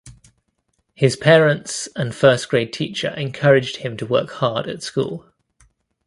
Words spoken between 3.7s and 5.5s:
him to work hard at school.